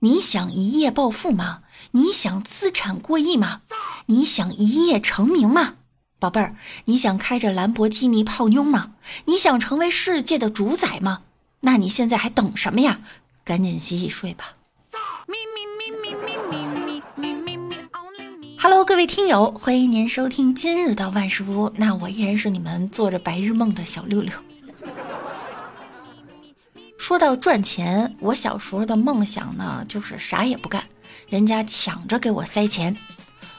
[0.00, 1.62] 你想一夜暴富吗？
[1.90, 3.62] 你想资产过亿吗？
[4.06, 5.74] 你想一夜成名吗？
[6.20, 8.92] 宝贝儿，你想开着兰博基尼泡妞吗？
[9.24, 11.22] 你想成为世界的主宰吗？
[11.62, 13.00] 那你现在还等什么呀？
[13.42, 14.50] 赶紧洗洗睡吧。
[18.60, 21.72] Hello，各位听友，欢迎您收听今日的万事屋。
[21.74, 24.32] 那我依然是你们做着白日梦的小六六。
[27.08, 30.84] 说到赚钱，我小时候的梦想呢，就是啥也不干，
[31.26, 32.94] 人家抢着给我塞钱。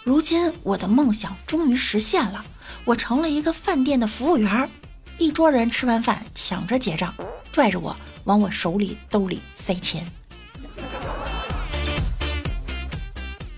[0.04, 2.46] 如今我的梦想终于实现了，
[2.86, 4.70] 我成了一个饭店的服务员，
[5.18, 7.12] 一桌人吃完饭抢着结账，
[7.52, 10.06] 拽着我往我手里兜里塞钱。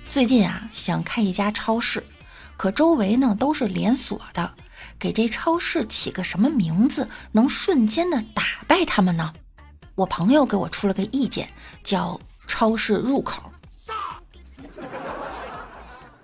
[0.10, 2.02] 最近啊，想开一家超市，
[2.56, 4.54] 可周围呢都是连锁的，
[4.98, 9.34] 给这超市起个什么名字，能瞬间的打败他们呢？
[10.02, 11.48] 我朋友给我出了个意见，
[11.84, 13.52] 叫“超市入口”，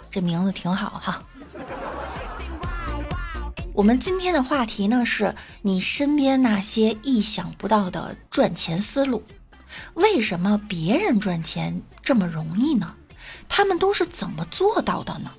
[0.09, 1.22] 这名字挺好哈。
[3.73, 9.22] 我们今天的话题呢，是你身边那些意想不到的赚钱思路。
[9.94, 12.95] 为什么别人赚钱这么容易呢？
[13.47, 15.31] 他们都是怎么做到的呢？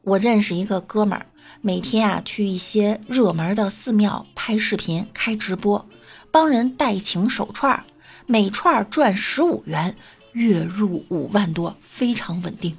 [0.00, 1.26] 我认识一个哥们儿，
[1.60, 5.86] 每天啊去一些热门的寺庙拍视频、开直播。
[6.30, 7.84] 帮人代请手串，
[8.26, 9.96] 每串赚十五元，
[10.32, 12.76] 月入五万多，非常稳定。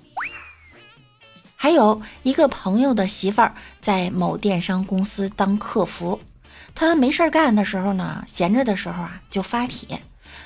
[1.55, 6.19] 还有一个朋友的媳妇儿在某电商公司当客服，
[6.73, 10.01] 他没事干的时候呢，闲着的时候啊就发帖，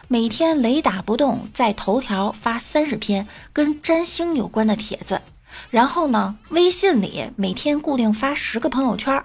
[0.07, 5.21] 每天雷打不动在头条发三十篇跟占星有关的帖子，
[5.69, 9.23] 然后呢，微信里每天固定发十个朋友圈。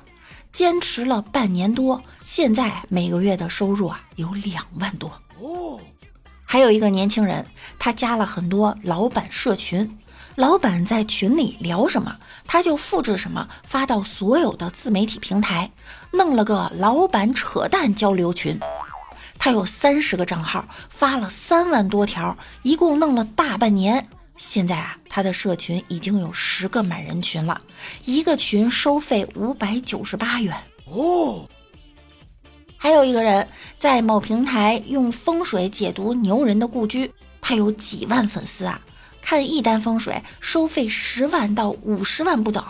[0.52, 5.08] 坚持了半年多，现在每个月的收入啊有两万多
[5.40, 5.78] 哦。
[6.44, 7.46] 还有一个年轻人，
[7.78, 9.98] 他加了很多老板社群，
[10.34, 15.70] 老板在群里聊什么，他就复制什么发到所有的自媒体平台，
[16.12, 18.58] 弄了个老板扯淡交流群。
[19.38, 24.08] 他有三十个账号，发了三万多条，一共弄了大半年。
[24.38, 27.60] 现在啊，他的社群已经有十个满人群了，
[28.04, 30.56] 一个群收费五百九十八元
[30.86, 31.46] 哦。
[32.76, 33.46] 还有一个人
[33.78, 38.80] 在某平台用风水解读牛人的故居，他有几万粉丝啊，
[39.20, 42.64] 看一单风水收费十万到五十万不等。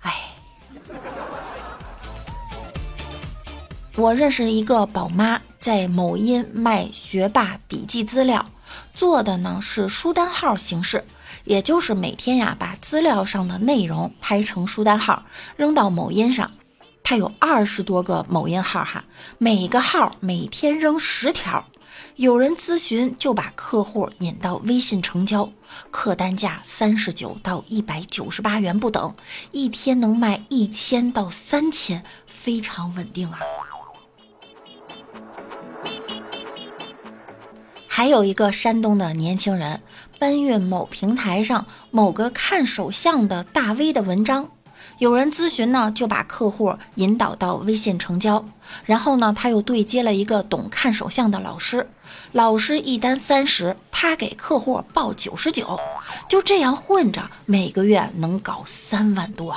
[0.00, 0.14] 哎，
[3.96, 8.44] 我认识一个宝妈，在某音卖学霸笔记资料。
[8.94, 11.04] 做的呢是书单号形式，
[11.44, 15.24] 也就是每天呀把资料上的内容拍成书单号，
[15.56, 16.50] 扔到某音上。
[17.02, 19.04] 他有二十多个某音号哈，
[19.38, 21.66] 每个号每天扔十条。
[22.16, 25.50] 有人咨询就把客户引到微信成交，
[25.90, 29.14] 客单价三十九到一百九十八元不等，
[29.52, 33.38] 一天能卖一千到三千，非常稳定啊。
[37.96, 39.80] 还有一个山东的年轻人
[40.18, 44.50] 搬运某平台上某个看手相的大 V 的文章，
[44.98, 48.44] 有人咨询呢，就把客户引导到微信成交，
[48.84, 51.88] 然后呢，他又对接了一个懂看手相的老师，
[52.32, 55.80] 老师一单三十，他给客户报九十九，
[56.28, 59.56] 就这样混着，每个月能搞三万多。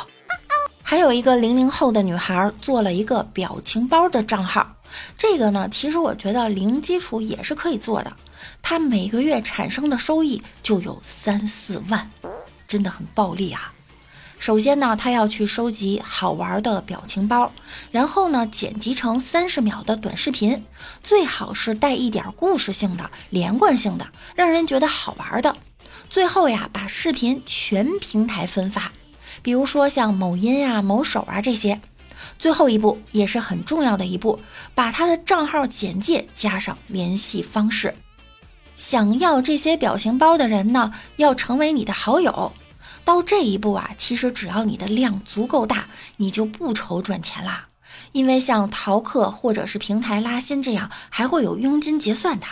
[0.90, 4.76] 还有一个零零后的女孩做了一个表情包的账号。
[5.16, 8.12] 这个呢，其实我觉得零基础也是可以做的。
[8.64, 12.10] 它每个月产生的收益就有三四万，
[12.68, 13.72] 真的很暴利啊！
[14.40, 17.52] 首先呢，他要去收集好玩的表情包，
[17.92, 20.66] 然后呢，剪辑成三十秒的短视频，
[21.04, 25.56] 最好是带一点故事性的、连贯性的，让人觉得好玩的。
[26.10, 28.92] 最后呀，把视频全平台分发，
[29.42, 31.80] 比如说像某音呀、某手啊这些。
[32.38, 34.40] 最后一步也是很重要的一步，
[34.74, 37.96] 把他的账号简介加上联系方式。
[38.76, 42.54] 想要这些表情包的人呢，要成为你的好友。
[43.04, 45.88] 到这一步啊，其实只要你的量足够大，
[46.18, 47.68] 你就不愁赚钱啦。
[48.12, 52.46] 因为像淘客或者是平台拉新这样，还会有佣金结算的。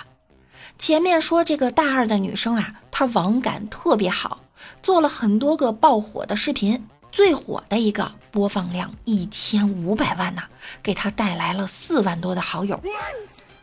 [0.77, 4.41] 前面说这个大二的女生啊，她网感特别好，
[4.81, 6.87] 做了很多个爆火的视频。
[7.11, 10.43] 最火的一个播放量一千五百万呢，
[10.83, 12.79] 给他带来了四万多的好友。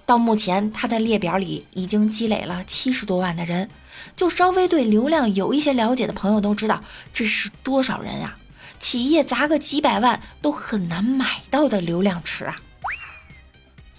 [0.06, 3.70] 到目前，他的列表里已经积累了七十多万的人。
[4.16, 8.36] 就稍微对流量有一些了解的朋友都知道，这是多少人啊？
[8.80, 12.56] 企业砸个几百万都很难买到的流量池啊！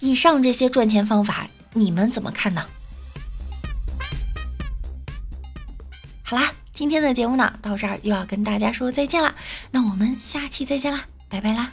[0.00, 2.66] 以上这些赚钱方法，你们怎么看呢？
[6.22, 9.34] 好啦，今天的节目呢到这儿又要跟大家说再见了，
[9.70, 11.72] 那我们下期再见啦，拜拜啦。